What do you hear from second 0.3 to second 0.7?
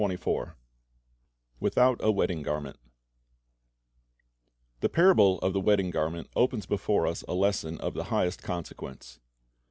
21